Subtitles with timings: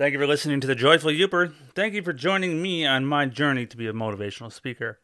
[0.00, 1.52] Thank you for listening to the Joyful Yooper.
[1.74, 4.98] Thank you for joining me on my journey to be a motivational speaker.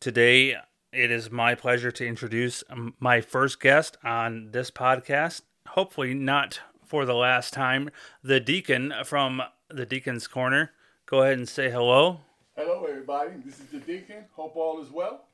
[0.00, 0.56] Today,
[0.94, 2.64] it is my pleasure to introduce
[2.98, 5.42] my first guest on this podcast.
[5.68, 7.90] Hopefully, not for the last time,
[8.22, 10.72] the deacon from the Deacon's Corner.
[11.04, 12.20] Go ahead and say hello.
[12.56, 13.32] Hello, everybody.
[13.44, 14.24] This is the deacon.
[14.32, 15.26] Hope all is well.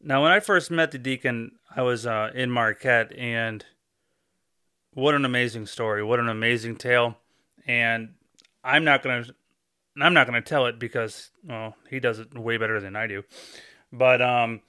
[0.00, 3.66] Now, when I first met the deacon, I was uh, in Marquette, and
[4.94, 6.02] what an amazing story!
[6.02, 7.18] What an amazing tale!
[7.66, 8.14] And
[8.64, 9.24] I'm not gonna,
[10.00, 13.22] I'm not gonna tell it because well, he does it way better than I do.
[13.92, 14.60] But um,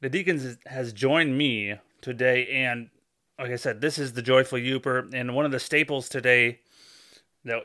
[0.00, 2.90] the deacons has joined me today, and
[3.38, 6.60] like I said, this is the joyful Yooper, and one of the staples today
[7.44, 7.62] that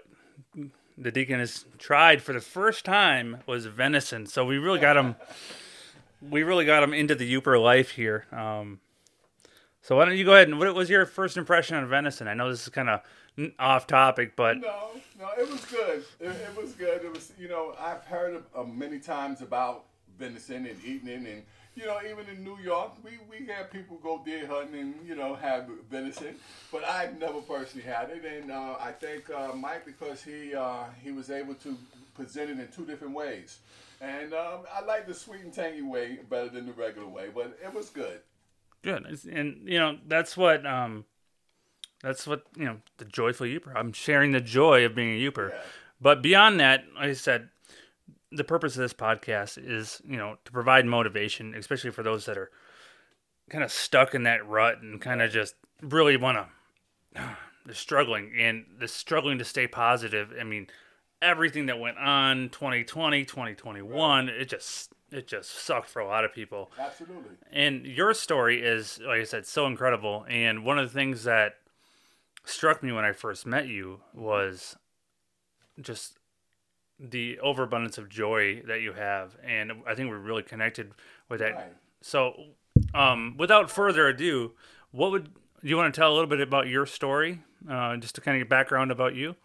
[0.98, 4.26] the deacon has tried for the first time was venison.
[4.26, 5.16] So we really got him.
[6.22, 8.26] we really got him into the Yooper life here.
[8.32, 8.80] Um,
[9.88, 12.28] so why don't you go ahead and what was your first impression on venison?
[12.28, 13.00] I know this is kind of
[13.58, 16.04] off topic, but no, no, it was good.
[16.20, 17.06] It, it was good.
[17.06, 19.86] It was you know I've heard uh, many times about
[20.20, 21.42] venison and eating it, and
[21.74, 25.16] you know even in New York we we have people go deer hunting and you
[25.16, 26.36] know have venison,
[26.70, 30.84] but I've never personally had it, and uh, I think uh, Mike because he uh,
[31.02, 31.78] he was able to
[32.14, 33.60] present it in two different ways.
[34.02, 37.58] And um, I like the sweet and tangy way better than the regular way, but
[37.64, 38.20] it was good.
[38.88, 41.04] Good, and you know that's what um,
[42.02, 43.74] that's what you know the joyful Yooper.
[43.76, 45.50] I'm sharing the joy of being a Yooper.
[45.50, 45.60] Yeah.
[46.00, 47.50] But beyond that, like I said,
[48.32, 52.38] the purpose of this podcast is you know to provide motivation, especially for those that
[52.38, 52.50] are
[53.50, 56.38] kind of stuck in that rut and kind of just really want
[57.14, 57.22] to.
[57.66, 60.32] They're struggling and they're struggling to stay positive.
[60.40, 60.68] I mean,
[61.22, 64.34] everything that went on 2020, 2021, right.
[64.34, 66.72] it just it just sucked for a lot of people.
[66.80, 67.36] Absolutely.
[67.52, 70.26] And your story is, like I said, so incredible.
[70.30, 71.56] And one of the things that
[72.46, 74.76] struck me when I first met you was
[75.82, 76.18] just
[77.00, 79.38] the overabundance of joy that you have.
[79.44, 80.92] And I think we're really connected
[81.30, 81.54] with that.
[81.54, 81.74] Right.
[82.02, 82.34] So,
[82.94, 84.54] um, without further ado,
[84.92, 85.30] what would
[85.62, 88.42] you want to tell a little bit about your story, uh, just to kind of
[88.42, 89.36] get background about you?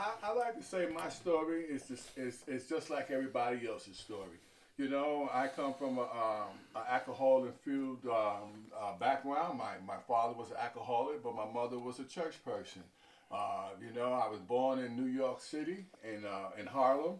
[0.00, 3.98] I, I like to say my story is just is, is just like everybody else's
[3.98, 4.38] story.
[4.78, 9.58] You know, I come from a, um, an alcohol infused um, uh, background.
[9.58, 12.82] My, my father was an alcoholic, but my mother was a church person.
[13.30, 17.16] Uh, you know, I was born in New York City, in, uh, in Harlem,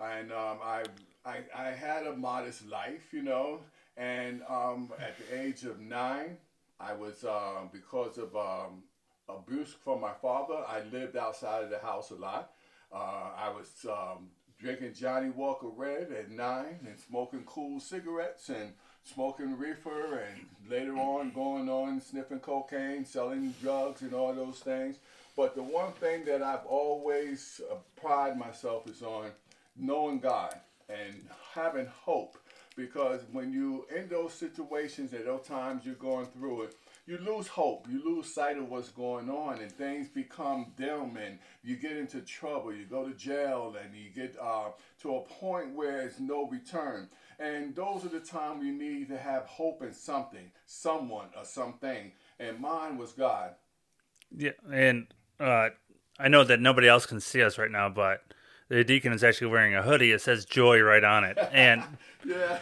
[0.00, 0.82] and um, I,
[1.24, 3.60] I, I had a modest life, you know,
[3.96, 6.36] and um, at the age of nine,
[6.80, 8.82] I was, um, because of um,
[9.28, 10.54] abuse from my father.
[10.66, 12.52] I lived outside of the house a lot.
[12.92, 18.72] Uh, I was um, drinking Johnnie Walker Red at nine and smoking Kool cigarettes and
[19.02, 24.96] smoking reefer and later on going on sniffing cocaine, selling drugs and all those things.
[25.36, 29.30] But the one thing that I've always uh, pride myself is on
[29.76, 30.54] knowing God
[30.88, 32.38] and having hope
[32.76, 36.76] because when you in those situations at those times you're going through it
[37.06, 37.86] you lose hope.
[37.90, 42.20] You lose sight of what's going on, and things become dim, and you get into
[42.22, 42.72] trouble.
[42.72, 44.70] You go to jail, and you get uh,
[45.02, 47.08] to a point where it's no return.
[47.38, 52.12] And those are the times you need to have hope in something, someone, or something.
[52.38, 53.50] And mine was God.
[54.34, 55.06] Yeah, and
[55.38, 55.70] uh,
[56.18, 58.22] I know that nobody else can see us right now, but
[58.68, 60.12] the deacon is actually wearing a hoodie.
[60.12, 61.82] It says joy right on it, and
[62.24, 62.58] yeah,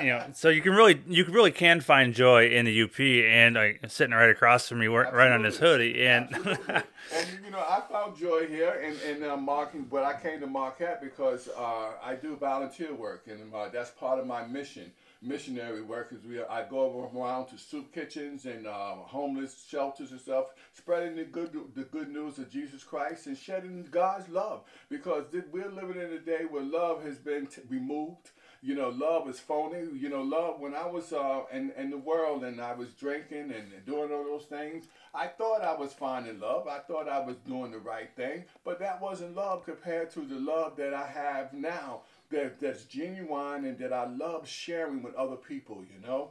[0.00, 3.56] you know, so you can really you really can find joy in the UP, and
[3.56, 6.28] like sitting right across from me, right on this hoodie, and
[6.68, 10.46] and you know, I found joy here in in uh, Marquette, but I came to
[10.46, 14.92] Marquette because uh, I do volunteer work, and uh, that's part of my mission
[15.22, 16.20] missionary workers.
[16.28, 21.24] we I go around to soup kitchens and uh, homeless shelters and stuff, spreading the
[21.24, 26.12] good the good news of Jesus Christ and shedding God's love because we're living in
[26.12, 28.30] a day where love has been t- removed.
[28.64, 29.88] You know, love is phony.
[29.92, 30.60] You know, love.
[30.60, 34.24] When I was uh, in in the world and I was drinking and doing all
[34.24, 36.68] those things, I thought I was finding love.
[36.68, 40.36] I thought I was doing the right thing, but that wasn't love compared to the
[40.38, 45.36] love that I have now that that's genuine and that I love sharing with other
[45.36, 46.30] people, you know?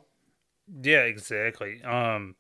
[0.82, 1.82] Yeah, exactly.
[1.84, 2.36] Um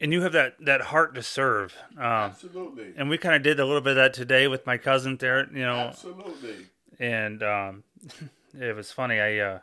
[0.00, 1.74] and you have that that heart to serve.
[1.96, 2.94] Um, Absolutely.
[2.96, 5.48] And we kind of did a little bit of that today with my cousin there,
[5.52, 5.76] you know.
[5.76, 6.66] Absolutely.
[6.98, 7.84] And um
[8.58, 9.20] it was funny.
[9.20, 9.58] I uh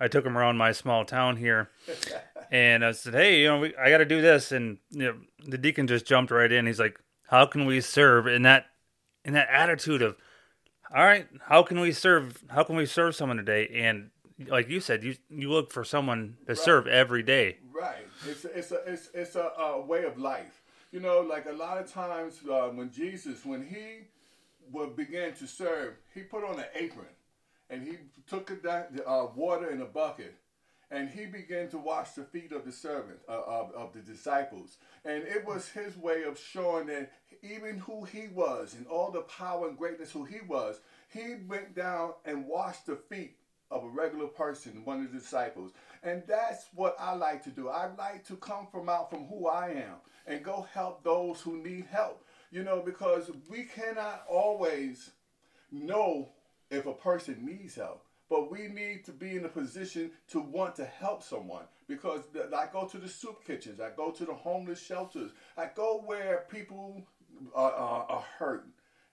[0.00, 1.70] I took him around my small town here,
[2.50, 5.14] and I said, "Hey, you know, we, I got to do this." And you know,
[5.46, 6.66] the deacon just jumped right in.
[6.66, 6.98] He's like,
[7.28, 8.66] "How can we serve?" In that,
[9.24, 10.16] in that attitude of,
[10.94, 12.42] all right, how can we serve?
[12.48, 13.68] How can we serve someone today?
[13.74, 14.10] And
[14.48, 16.58] like you said, you you look for someone to right.
[16.58, 17.58] serve every day.
[17.72, 18.06] Right.
[18.28, 20.62] It's a, it's a, it's, it's a, a way of life.
[20.92, 24.08] You know, like a lot of times uh, when Jesus, when he
[24.70, 27.06] would begin to serve, he put on an apron
[27.70, 27.94] and he
[28.28, 30.34] took a, uh, water in a bucket
[30.92, 34.76] and he began to wash the feet of the servant uh, of, of the disciples.
[35.06, 37.10] And it was his way of showing that
[37.42, 41.74] even who he was and all the power and greatness who he was he went
[41.74, 43.36] down and washed the feet
[43.70, 45.72] of a regular person one of the disciples.
[46.02, 47.68] And that's what i like to do.
[47.68, 49.96] I like to come from out from who i am
[50.26, 52.22] and go help those who need help.
[52.50, 55.10] You know because we cannot always
[55.70, 56.28] know
[56.70, 60.74] if a person needs help but we need to be in a position to want
[60.74, 62.22] to help someone because
[62.56, 66.46] I go to the soup kitchens, I go to the homeless shelters, I go where
[66.50, 67.02] people
[67.54, 68.64] are, are, are hurt.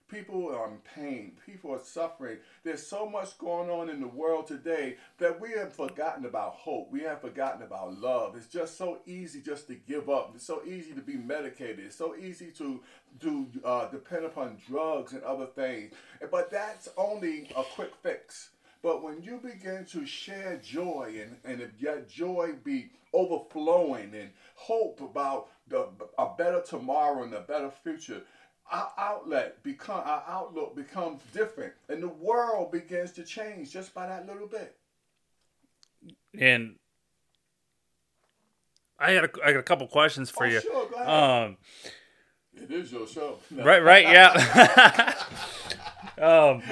[0.08, 1.32] People are in pain.
[1.46, 2.38] People are suffering.
[2.64, 6.90] There's so much going on in the world today that we have forgotten about hope.
[6.90, 8.34] We have forgotten about love.
[8.36, 10.32] It's just so easy just to give up.
[10.34, 11.80] It's so easy to be medicated.
[11.80, 12.80] It's so easy to
[13.20, 15.92] to uh, depend upon drugs and other things.
[16.30, 18.48] But that's only a quick fix.
[18.82, 24.30] But when you begin to share joy and, and if that joy be overflowing and
[24.54, 25.88] hope about the,
[26.18, 28.22] a better tomorrow and a better future,
[28.70, 34.06] our outlet become our outlook becomes different and the world begins to change just by
[34.06, 34.76] that little bit.
[36.38, 36.76] And
[38.98, 40.60] I had a, I got a couple questions for oh, you.
[40.60, 41.08] Sure.
[41.08, 41.56] Um,
[42.54, 43.38] it is your show.
[43.50, 43.64] No.
[43.64, 45.14] Right, right, yeah.
[46.18, 46.62] um,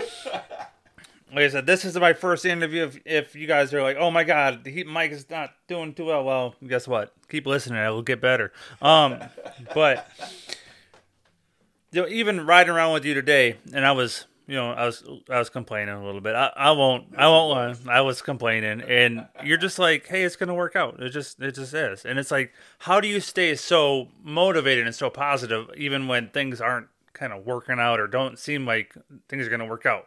[1.32, 2.84] like I said, this is my first interview.
[2.84, 6.06] If, if you guys are like, oh my god, he, Mike is not doing too
[6.06, 7.12] well, well, guess what?
[7.28, 8.52] Keep listening; it will get better.
[8.80, 9.18] Um,
[9.74, 10.08] but
[11.92, 15.04] you know, even riding around with you today, and I was, you know, I was,
[15.30, 16.34] I was complaining a little bit.
[16.34, 17.50] I, I won't, I won't
[17.86, 17.92] lie.
[17.94, 21.02] I was complaining, and you're just like, hey, it's gonna work out.
[21.02, 22.04] It just, it just is.
[22.04, 26.60] And it's like, how do you stay so motivated and so positive, even when things
[26.60, 28.94] aren't kind of working out or don't seem like
[29.28, 30.06] things are gonna work out?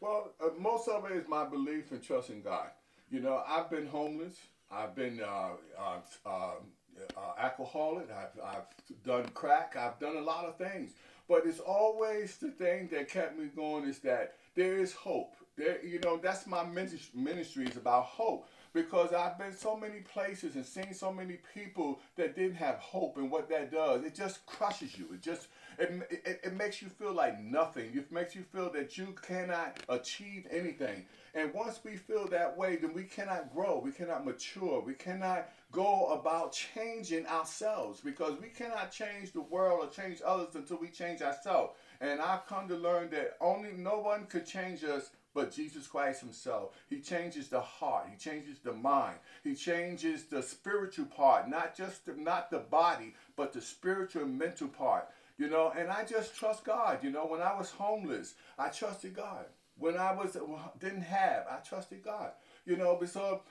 [0.00, 2.68] Well, uh, most of it is my belief and trust in God.
[3.10, 4.36] You know, I've been homeless.
[4.70, 8.08] I've been uh, uh, uh, alcoholic.
[8.10, 9.76] I've, I've done crack.
[9.76, 10.92] I've done a lot of things.
[11.28, 15.34] But it's always the thing that kept me going is that there is hope.
[15.56, 20.54] There, you know, that's my ministry is about hope because I've been so many places
[20.54, 24.44] and seen so many people that didn't have hope, and what that does, it just
[24.44, 25.06] crushes you.
[25.14, 25.48] It just
[25.78, 27.90] it, it, it makes you feel like nothing.
[27.94, 31.04] It makes you feel that you cannot achieve anything.
[31.34, 33.80] And once we feel that way, then we cannot grow.
[33.84, 34.80] We cannot mature.
[34.80, 40.54] We cannot go about changing ourselves because we cannot change the world or change others
[40.54, 41.74] until we change ourselves.
[42.00, 46.22] And I've come to learn that only no one could change us but Jesus Christ
[46.22, 46.70] Himself.
[46.88, 48.06] He changes the heart.
[48.10, 49.18] He changes the mind.
[49.44, 54.38] He changes the spiritual part, not just the, not the body, but the spiritual and
[54.38, 55.08] mental part.
[55.38, 57.00] You know, and I just trust God.
[57.02, 59.46] You know, when I was homeless, I trusted God.
[59.78, 60.36] When I was
[60.78, 62.32] didn't have, I trusted God.
[62.64, 63.42] You know, so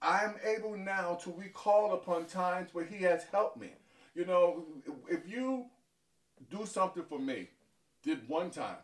[0.00, 3.70] I'm able now to recall upon times where He has helped me.
[4.14, 4.64] You know,
[5.08, 5.66] if you
[6.50, 7.48] do something for me,
[8.02, 8.78] did one time,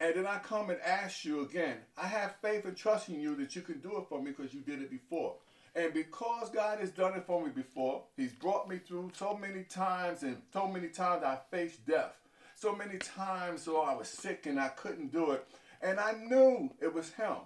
[0.00, 3.36] and then I come and ask you again, I have faith and trust in you
[3.36, 5.34] that you can do it for me because you did it before.
[5.74, 9.64] And because God has done it for me before, He's brought me through so many
[9.64, 12.16] times, and so many times I faced death.
[12.56, 15.46] So many times, so I was sick and I couldn't do it.
[15.80, 17.36] And I knew it was Him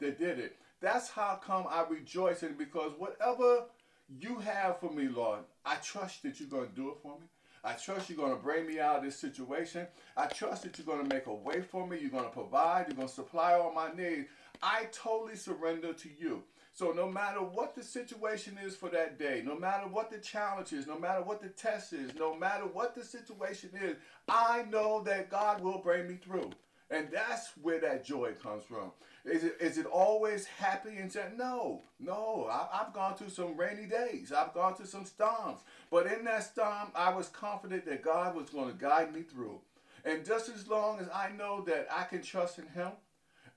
[0.00, 0.56] that did it.
[0.80, 3.64] That's how come I rejoice in because whatever
[4.08, 7.26] you have for me, Lord, I trust that you're going to do it for me.
[7.62, 9.86] I trust you're going to bring me out of this situation.
[10.16, 11.98] I trust that you're going to make a way for me.
[11.98, 12.86] You're going to provide.
[12.88, 14.28] You're going to supply all my needs.
[14.62, 16.42] I totally surrender to you.
[16.74, 20.72] So no matter what the situation is for that day, no matter what the challenge
[20.72, 23.96] is, no matter what the test is, no matter what the situation is,
[24.28, 26.50] I know that God will bring me through.
[26.90, 28.90] And that's where that joy comes from.
[29.24, 31.38] Is it, is it always happy and sad?
[31.38, 32.48] No, no.
[32.50, 34.32] I, have gone through some rainy days.
[34.32, 35.60] I've gone through some storms.
[35.92, 39.60] But in that storm, I was confident that God was going to guide me through.
[40.04, 42.90] And just as long as I know that I can trust in Him,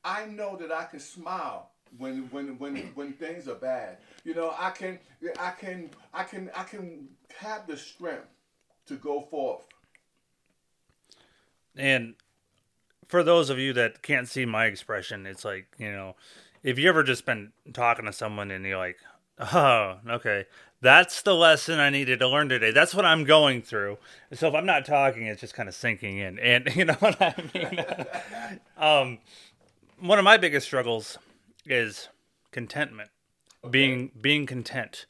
[0.06, 3.98] I know that I can smile when when when when things are bad.
[4.24, 5.00] You know, I can
[5.40, 7.08] I can I can I can
[7.40, 8.28] have the strength
[8.88, 9.66] to go forth.
[11.76, 12.16] And
[13.08, 16.16] for those of you that can't see my expression, it's like, you know,
[16.64, 18.98] if you ever just been talking to someone and you're like,
[19.40, 20.46] "Oh, okay.
[20.82, 22.72] That's the lesson I needed to learn today.
[22.72, 23.98] That's what I'm going through."
[24.34, 26.40] So if I'm not talking, it's just kind of sinking in.
[26.40, 28.60] And you know what I mean?
[28.78, 29.20] um
[30.00, 31.18] one of my biggest struggles
[31.68, 32.10] is
[32.52, 33.10] contentment.
[33.64, 33.72] Okay.
[33.72, 35.06] Being being content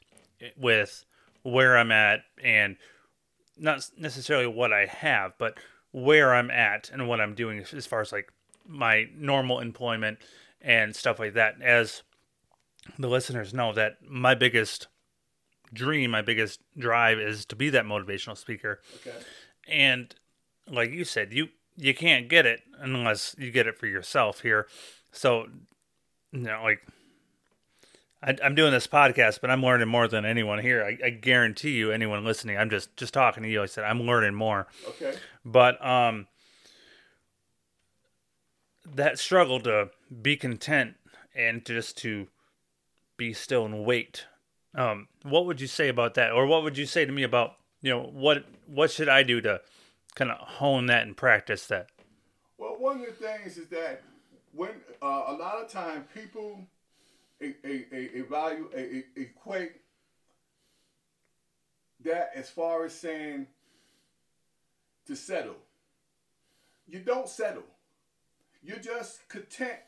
[0.56, 1.04] with
[1.42, 2.76] where I'm at and
[3.56, 5.58] not necessarily what I have, but
[5.92, 8.32] where I'm at and what I'm doing as far as like
[8.66, 10.18] my normal employment
[10.60, 11.60] and stuff like that.
[11.62, 12.02] As
[12.98, 14.88] the listeners know, that my biggest
[15.72, 18.80] dream, my biggest drive is to be that motivational speaker.
[18.96, 19.16] Okay.
[19.66, 20.14] And
[20.70, 24.66] like you said, you you can't get it unless you get it for yourself here.
[25.12, 25.46] So,
[26.32, 26.80] you know, like
[28.22, 30.84] I, am doing this podcast, but I'm learning more than anyone here.
[30.84, 33.62] I, I, guarantee you, anyone listening, I'm just just talking to you.
[33.62, 34.66] I said I'm learning more.
[34.88, 35.14] Okay.
[35.44, 36.26] But um,
[38.94, 39.90] that struggle to
[40.22, 40.96] be content
[41.34, 42.28] and just to
[43.16, 44.26] be still and wait.
[44.74, 47.54] Um, what would you say about that, or what would you say to me about
[47.82, 49.60] you know what what should I do to
[50.16, 51.88] kind of hone that and practice that?
[52.58, 54.02] Well, one of the things is that
[54.58, 56.66] when uh, a lot of times people
[57.40, 58.74] a, a, a, evaluate,
[59.16, 59.70] a, equate
[62.04, 63.46] that as far as saying
[65.06, 65.54] to settle.
[66.88, 67.62] You don't settle.
[68.60, 69.78] You're just content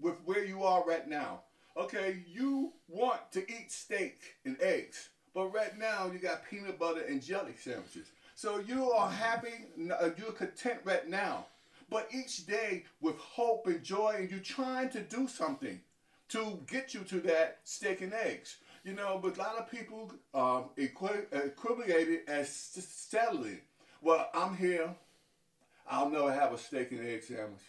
[0.00, 1.40] with where you are right now.
[1.76, 7.02] Okay, you want to eat steak and eggs, but right now you got peanut butter
[7.08, 8.06] and jelly sandwiches.
[8.36, 11.46] So you are happy, uh, you're content right now.
[11.90, 15.80] But each day with hope and joy, and you're trying to do something
[16.28, 18.56] to get you to that steak and eggs.
[18.84, 23.60] You know, but a lot of people um, equivalent it as settling.
[24.00, 24.94] Well, I'm here.
[25.90, 27.60] I'll never have a steak and egg sandwich.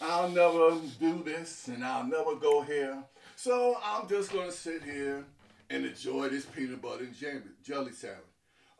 [0.00, 3.02] I'll never do this and I'll never go here.
[3.36, 5.24] So I'm just to sit here
[5.70, 7.14] and enjoy this peanut butter and
[7.62, 8.24] jelly sandwich.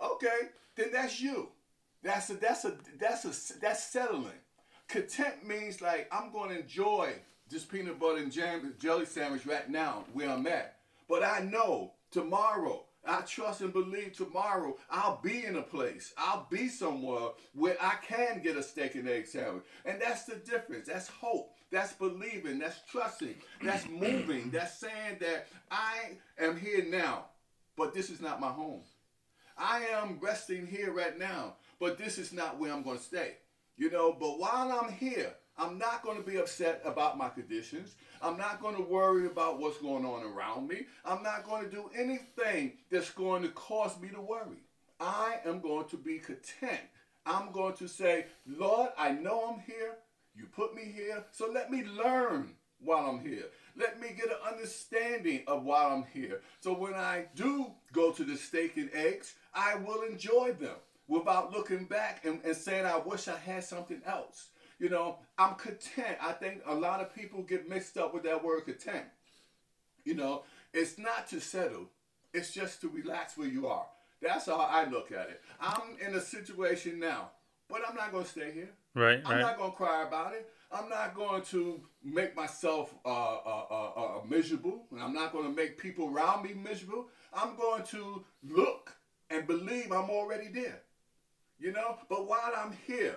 [0.00, 1.48] Okay, then that's you.
[2.02, 4.32] That's a that's a that's a that's settling.
[4.92, 7.14] Content means like I'm going to enjoy
[7.48, 10.76] this peanut butter and jam jelly sandwich right now where I'm at.
[11.08, 16.46] But I know tomorrow, I trust and believe tomorrow I'll be in a place, I'll
[16.50, 19.64] be somewhere where I can get a steak and egg sandwich.
[19.86, 20.88] And that's the difference.
[20.88, 21.54] That's hope.
[21.70, 22.58] That's believing.
[22.58, 23.36] That's trusting.
[23.62, 24.50] That's moving.
[24.50, 27.28] That's saying that I am here now,
[27.78, 28.82] but this is not my home.
[29.56, 33.36] I am resting here right now, but this is not where I'm going to stay.
[33.76, 37.94] You know, but while I'm here, I'm not going to be upset about my conditions.
[38.20, 40.86] I'm not going to worry about what's going on around me.
[41.04, 44.62] I'm not going to do anything that's going to cause me to worry.
[45.00, 46.80] I am going to be content.
[47.26, 49.96] I'm going to say, Lord, I know I'm here.
[50.34, 51.24] You put me here.
[51.32, 53.46] So let me learn while I'm here.
[53.76, 56.40] Let me get an understanding of why I'm here.
[56.60, 60.76] So when I do go to the steak and eggs, I will enjoy them
[61.08, 64.48] without looking back and, and saying, I wish I had something else.
[64.78, 66.16] You know, I'm content.
[66.20, 69.04] I think a lot of people get mixed up with that word content.
[70.04, 70.42] You know,
[70.72, 71.88] it's not to settle,
[72.34, 73.86] it's just to relax where you are.
[74.20, 75.40] That's how I look at it.
[75.60, 77.30] I'm in a situation now,
[77.68, 78.70] but I'm not going to stay here.
[78.94, 79.20] Right.
[79.24, 79.40] I'm right.
[79.40, 80.48] not going to cry about it.
[80.70, 85.44] I'm not going to make myself uh, uh, uh, uh miserable, and I'm not going
[85.44, 87.08] to make people around me miserable.
[87.32, 88.96] I'm going to look
[89.30, 90.80] and believe I'm already there.
[91.62, 93.14] You know, but while I'm here,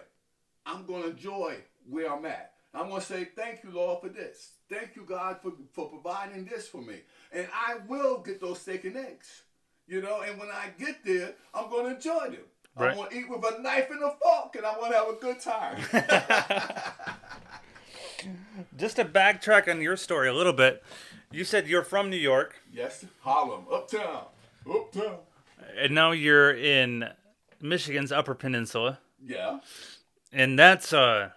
[0.67, 1.55] I'm going to enjoy
[1.89, 2.51] where I'm at.
[2.75, 4.51] I'm going to say, thank you, Lord, for this.
[4.69, 6.97] Thank you, God, for, for providing this for me.
[7.31, 9.41] And I will get those steak and eggs.
[9.87, 12.45] You know, and when I get there, I'm going to enjoy them.
[12.77, 12.91] Right.
[12.91, 15.09] I'm going to eat with a knife and a fork, and I'm going to have
[15.09, 15.77] a good time.
[18.77, 20.83] Just to backtrack on your story a little bit,
[21.31, 22.59] you said you're from New York.
[22.71, 24.25] Yes, Harlem, uptown,
[24.69, 25.17] uptown.
[25.79, 27.09] And now you're in
[27.61, 28.99] Michigan's Upper Peninsula.
[29.23, 29.59] Yeah
[30.35, 31.33] and that's a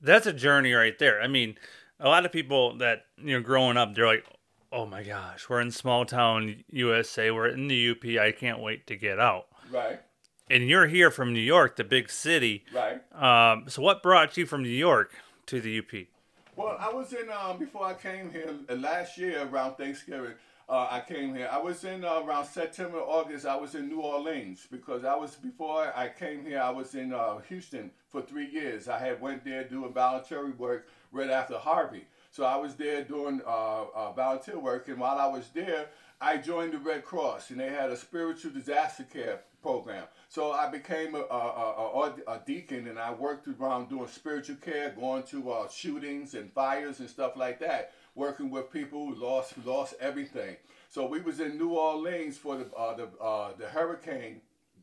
[0.00, 1.20] that's a journey right there.
[1.20, 1.56] I mean,
[2.00, 4.24] a lot of people that you know growing up, they're like,
[4.70, 7.30] "Oh my gosh, we're in small town USA.
[7.30, 8.04] We're in the UP.
[8.20, 10.00] I can't wait to get out." Right.
[10.50, 12.64] And you're here from New York, the big city.
[12.74, 13.00] Right.
[13.14, 15.12] Um, so, what brought you from New York
[15.46, 16.06] to the UP?
[16.54, 20.34] Well, I was in um, before I came here uh, last year around Thanksgiving
[20.72, 21.50] uh, I came here.
[21.52, 23.44] I was in uh, around September, August.
[23.44, 26.60] I was in New Orleans because I was before I came here.
[26.60, 28.88] I was in uh, Houston for three years.
[28.88, 32.06] I had went there doing voluntary work right after Harvey.
[32.30, 35.88] So I was there doing uh, uh, volunteer work, and while I was there,
[36.22, 40.04] I joined the Red Cross, and they had a spiritual disaster care program.
[40.30, 44.94] So I became a, a, a, a deacon, and I worked around doing spiritual care,
[44.98, 49.54] going to uh, shootings and fires and stuff like that working with people who lost
[49.64, 50.56] lost everything.
[50.88, 54.40] So we was in New Orleans for the uh, the uh, the hurricane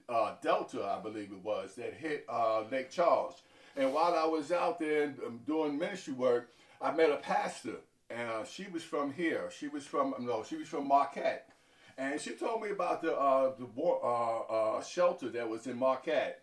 [0.07, 3.41] uh, Delta, I believe it was, that hit uh, Lake Charles.
[3.75, 6.49] And while I was out there um, doing ministry work,
[6.81, 7.75] I met a pastor,
[8.09, 9.49] and she was from here.
[9.57, 11.49] She was from no, she was from Marquette.
[11.97, 13.99] and she told me about the uh, the war,
[14.49, 16.41] uh, shelter that was in Marquette.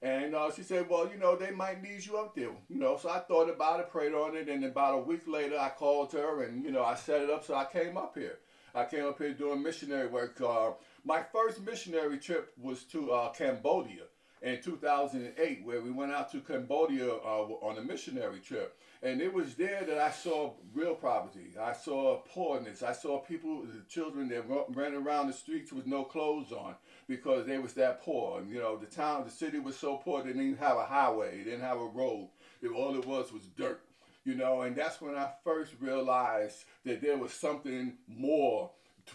[0.00, 2.50] And uh, she said, well, you know, they might need you up there.
[2.68, 5.58] You know, so I thought about it, prayed on it, and about a week later,
[5.58, 7.44] I called her, and you know, I set it up.
[7.44, 8.38] So I came up here.
[8.74, 10.40] I came up here doing missionary work.
[10.40, 10.70] Uh,
[11.04, 14.04] my first missionary trip was to uh, Cambodia
[14.42, 18.76] in 2008, where we went out to Cambodia uh, on a missionary trip.
[19.02, 21.52] And it was there that I saw real poverty.
[21.60, 22.82] I saw poorness.
[22.82, 26.74] I saw people, the children that ran around the streets with no clothes on
[27.06, 28.40] because they was that poor.
[28.40, 31.38] And, you know, the town, the city was so poor they didn't have a highway,
[31.38, 32.28] they didn't have a road.
[32.60, 33.82] It, all it was was dirt.
[34.24, 38.70] You know, and that's when I first realized that there was something more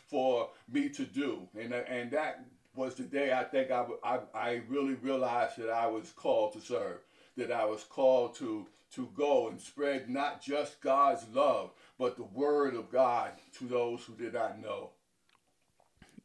[0.07, 4.19] for me to do, and uh, and that was the day I think I, I,
[4.33, 6.97] I really realized that I was called to serve,
[7.37, 12.23] that I was called to to go and spread not just God's love, but the
[12.23, 14.91] word of God to those who did not know.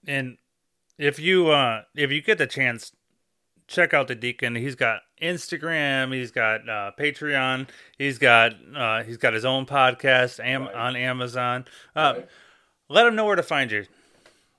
[0.06, 0.36] And
[0.96, 2.92] if you uh if you get the chance,
[3.66, 4.54] check out the deacon.
[4.54, 10.42] He's got Instagram, he's got uh, Patreon, he's got uh, he's got his own podcast
[10.44, 10.74] am- right.
[10.74, 11.64] on Amazon.
[11.94, 12.28] Uh, right.
[12.88, 13.84] Let him know where to find you.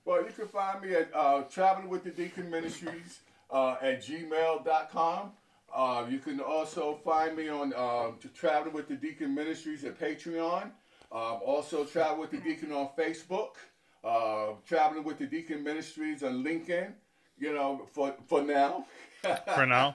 [0.04, 5.32] Well, you can find me at uh, Traveling with the Deacon Ministries uh, at gmail.com.
[5.74, 10.64] Uh, you can also find me on uh, Traveling with the Deacon Ministries at Patreon.
[11.12, 13.52] Um, also, Travel with the Deacon on Facebook.
[14.02, 16.92] Uh, Traveling with the Deacon Ministries on LinkedIn.
[17.38, 18.86] You know, for for now.
[19.54, 19.94] for now.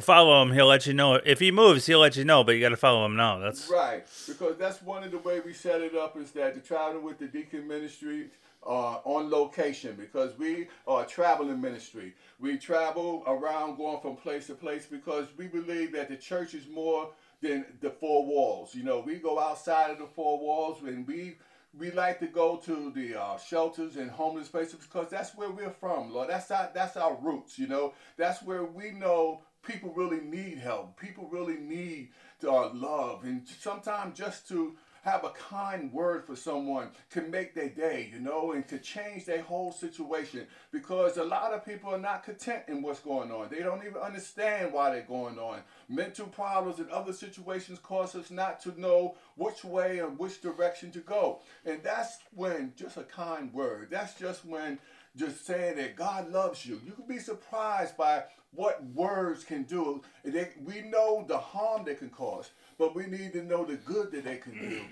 [0.00, 0.52] Follow him.
[0.52, 1.86] He'll let you know if he moves.
[1.86, 3.38] He'll let you know, but you got to follow him now.
[3.38, 6.60] That's right because that's one of the way we set it up is that the
[6.60, 8.26] traveling with the deacon ministry
[8.66, 12.14] uh, on location because we are a traveling ministry.
[12.40, 16.66] We travel around going from place to place because we believe that the church is
[16.68, 18.74] more than the four walls.
[18.74, 21.36] You know, we go outside of the four walls and we
[21.76, 25.70] we like to go to the uh, shelters and homeless places because that's where we're
[25.70, 26.30] from, Lord.
[26.30, 27.58] That's our that's our roots.
[27.58, 30.98] You know, that's where we know people really need help.
[30.98, 32.10] People really need
[32.46, 37.68] uh, love, and sometimes just to have a kind word for someone can make their
[37.68, 40.46] day, you know, and to change their whole situation.
[40.72, 43.48] Because a lot of people are not content in what's going on.
[43.50, 45.60] They don't even understand why they're going on.
[45.90, 50.90] Mental problems and other situations cause us not to know which way and which direction
[50.92, 51.40] to go.
[51.66, 54.78] And that's when just a kind word, that's just when
[55.16, 56.80] just saying that God loves you.
[56.84, 60.02] You can be surprised by what words can do.
[60.24, 64.12] They, we know the harm they can cause, but we need to know the good
[64.12, 64.80] that they can do.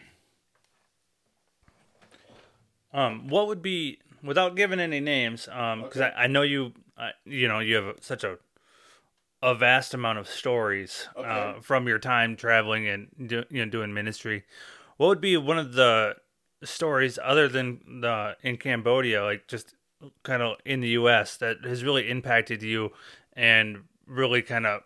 [2.95, 5.49] Um, what would be without giving any names?
[5.51, 6.15] Um, because okay.
[6.15, 8.37] I, I know you, uh, you know, you have such a
[9.43, 11.29] a vast amount of stories okay.
[11.29, 14.45] uh, from your time traveling and do, you know doing ministry.
[14.97, 16.17] What would be one of the
[16.63, 19.75] stories other than the in Cambodia, like just
[20.23, 21.37] kind of in the U.S.
[21.39, 22.93] that has really impacted you
[23.35, 24.83] and really kind of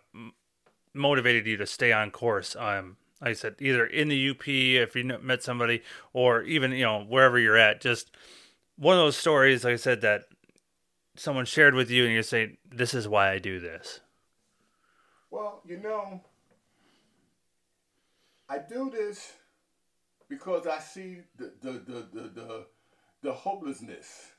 [0.93, 2.55] motivated you to stay on course.
[2.55, 5.81] Um, like I said, either in the UP if you met somebody,
[6.13, 7.81] or even you know wherever you're at.
[7.81, 8.11] Just
[8.75, 10.25] one of those stories, like I said, that
[11.15, 14.01] someone shared with you, and you say, "This is why I do this."
[15.31, 16.21] Well, you know,
[18.47, 19.33] I do this
[20.29, 22.65] because I see the the the the, the,
[23.23, 24.31] the hopelessness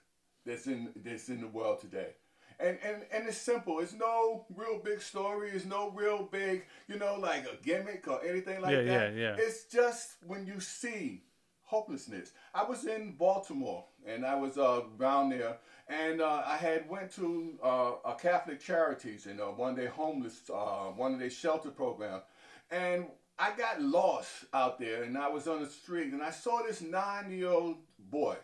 [0.49, 2.15] that's in that's in the world today.
[2.61, 3.79] And, and and it's simple.
[3.79, 5.51] It's no real big story.
[5.51, 9.15] It's no real big, you know, like a gimmick or anything like yeah, that.
[9.15, 9.37] Yeah, yeah.
[9.39, 11.23] It's just when you see
[11.63, 12.33] hopelessness.
[12.55, 17.15] I was in Baltimore and I was uh, around there, and uh, I had went
[17.17, 21.71] to uh, a Catholic Charities and uh, one day homeless, uh, one of their shelter
[21.71, 22.23] program,
[22.71, 23.07] and
[23.39, 26.81] I got lost out there, and I was on the street, and I saw this
[26.81, 28.37] nine-year-old boy,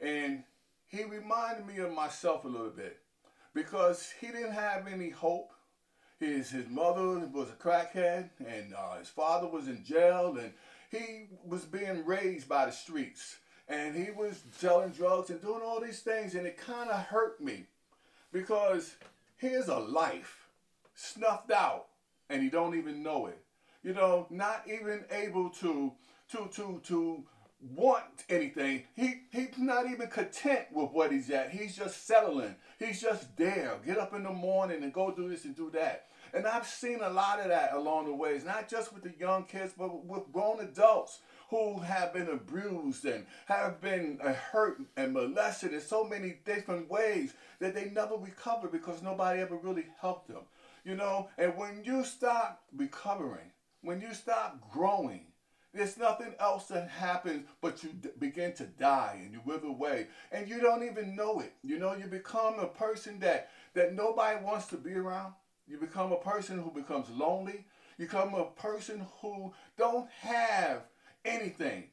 [0.00, 0.42] and
[0.90, 2.98] he reminded me of myself a little bit
[3.54, 5.52] because he didn't have any hope.
[6.18, 10.52] His his mother was a crackhead, and uh, his father was in jail, and
[10.90, 13.36] he was being raised by the streets,
[13.68, 17.40] and he was selling drugs and doing all these things, and it kind of hurt
[17.40, 17.64] me
[18.32, 18.96] because
[19.36, 20.48] here's a life
[20.94, 21.86] snuffed out,
[22.28, 23.38] and he don't even know it.
[23.82, 25.92] You know, not even able to
[26.32, 27.24] to to to
[27.62, 28.84] want anything.
[28.94, 31.50] He he's not even content with what he's at.
[31.50, 32.56] He's just settling.
[32.78, 33.78] He's just there.
[33.84, 36.06] Get up in the morning and go do this and do that.
[36.32, 39.44] And I've seen a lot of that along the ways, not just with the young
[39.44, 41.20] kids, but with grown adults
[41.50, 47.34] who have been abused and have been hurt and molested in so many different ways
[47.58, 50.42] that they never recover because nobody ever really helped them.
[50.84, 53.50] You know, and when you stop recovering,
[53.82, 55.26] when you stop growing,
[55.72, 60.08] There's nothing else that happens, but you d- begin to die and you wither away,
[60.32, 61.52] and you don't even know it.
[61.62, 65.34] You know, you become a person that that nobody wants to be around.
[65.68, 67.64] You become a person who becomes lonely.
[67.98, 70.82] You become a person who don't have
[71.24, 71.84] anything.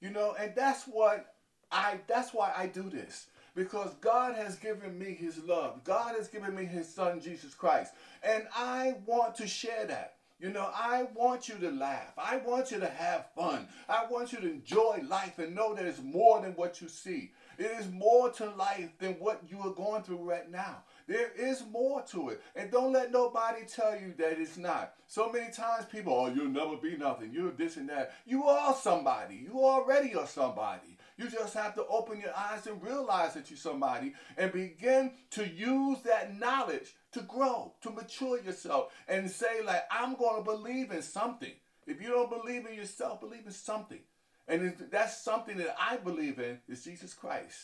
[0.00, 1.34] You know, and that's what
[1.72, 3.28] I that's why I do this.
[3.54, 5.82] Because God has given me his love.
[5.84, 7.94] God has given me his son Jesus Christ.
[8.22, 10.15] And I want to share that.
[10.38, 12.12] You know, I want you to laugh.
[12.18, 13.68] I want you to have fun.
[13.88, 17.32] I want you to enjoy life and know that it's more than what you see.
[17.58, 20.82] It is more to life than what you are going through right now.
[21.06, 22.42] There is more to it.
[22.54, 24.92] And don't let nobody tell you that it's not.
[25.06, 27.32] So many times people, oh, you'll never be nothing.
[27.32, 28.12] You're this and that.
[28.26, 29.36] You are somebody.
[29.36, 30.98] You already are somebody.
[31.16, 35.48] You just have to open your eyes and realize that you're somebody and begin to
[35.48, 40.90] use that knowledge to grow, to mature yourself and say, like, I'm going to believe
[40.90, 41.52] in something.
[41.86, 44.00] If you don't believe in yourself, believe in something.
[44.48, 47.58] And that's something that I believe in is Jesus Christ.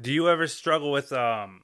[0.00, 1.62] Do you ever struggle with um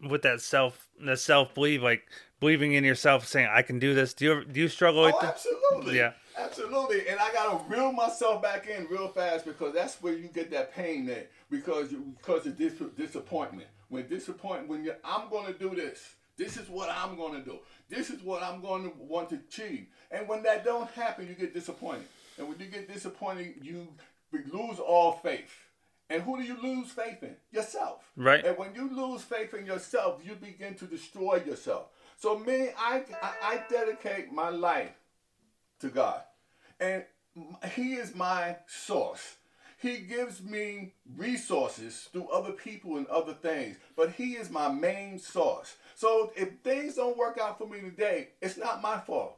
[0.00, 4.14] with that self the self belief like believing in yourself saying I can do this?
[4.14, 5.34] Do you ever, do you struggle oh, with that?
[5.34, 5.96] Absolutely.
[5.98, 6.12] Yeah.
[6.36, 7.08] Absolutely.
[7.08, 10.74] And I gotta reel myself back in real fast because that's where you get that
[10.74, 13.68] pain there because you, because of dis- disappointment.
[13.88, 16.14] When disappointment when you I'm gonna do this.
[16.36, 17.58] This is what I'm gonna do.
[17.88, 19.86] This is what I'm to want to achieve.
[20.10, 22.06] And when that don't happen, you get disappointed.
[22.36, 23.88] And when you get disappointed, you
[24.52, 25.50] lose all faith.
[26.10, 27.36] And who do you lose faith in?
[27.50, 28.04] Yourself.
[28.16, 28.44] Right.
[28.44, 31.86] And when you lose faith in yourself, you begin to destroy yourself.
[32.18, 34.92] So me, I, I, I dedicate my life
[35.80, 36.22] to God.
[36.80, 37.04] And
[37.74, 39.36] He is my source.
[39.78, 45.18] He gives me resources through other people and other things, but He is my main
[45.18, 45.76] source.
[45.94, 49.36] So if things don't work out for me today, it's not my fault.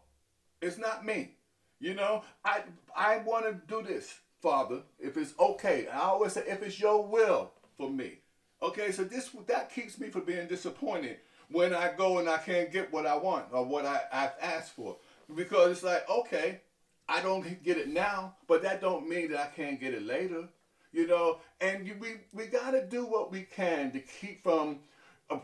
[0.61, 1.33] It's not me.
[1.81, 2.63] You know, I
[2.97, 5.87] I want to do this, Father, if it's okay.
[5.89, 8.19] I always say, if it's your will for me.
[8.61, 11.19] Okay, so this that keeps me from being disappointed
[11.51, 14.73] when I go and I can't get what I want or what I, I've asked
[14.73, 14.97] for.
[15.35, 16.61] Because it's like, okay,
[17.09, 20.49] I don't get it now, but that don't mean that I can't get it later.
[20.93, 24.81] You know, and we we got to do what we can to keep from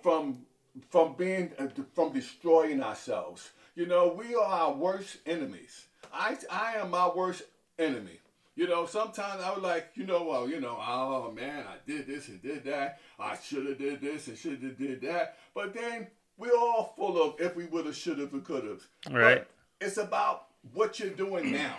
[0.03, 0.47] from
[0.91, 3.51] from being uh, from destroying ourselves.
[3.75, 5.87] You know, we are our worst enemies.
[6.13, 7.43] I I am my worst
[7.79, 8.21] enemy.
[8.57, 12.07] You know, sometimes I was like, you know, well, you know, oh man, I did
[12.07, 13.01] this and did that.
[13.19, 15.39] I should have did this and should have did that.
[15.55, 18.87] But then we're all full of if we would have, should have, and could have.
[19.11, 19.39] Right.
[19.39, 19.49] But
[19.85, 21.77] it's about what you're doing now.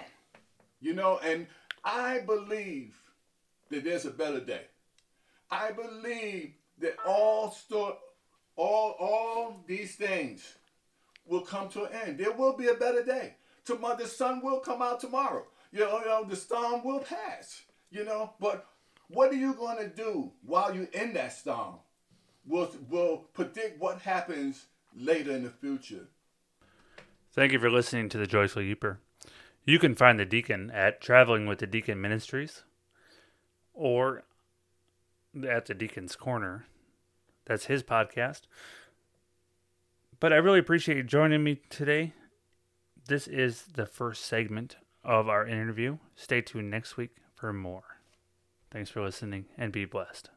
[0.82, 1.48] You know, and
[1.84, 2.96] I believe
[3.70, 4.66] that there's a better day.
[5.50, 7.98] I believe that all sto-
[8.56, 10.56] all all these things
[11.26, 12.18] will come to an end.
[12.20, 13.36] There will be a better day.
[13.66, 15.46] Tomorrow, the sun will come out tomorrow.
[15.72, 17.64] You know, you know, the storm will pass.
[17.90, 18.68] You know, but
[19.08, 21.76] what are you going to do while you're in that storm?
[22.46, 24.66] Will will predict what happens
[24.96, 26.08] later in the future.
[27.36, 28.96] Thank you for listening to the Joyful Yooper.
[29.66, 32.64] You can find the Deacon at Traveling with the Deacon Ministries
[33.74, 34.24] or
[35.46, 36.66] at the Deacon's Corner.
[37.44, 38.44] That's his podcast.
[40.22, 42.14] But I really appreciate you joining me today.
[43.06, 45.98] This is the first segment of our interview.
[46.16, 47.98] Stay tuned next week for more.
[48.72, 50.30] Thanks for listening and be blessed.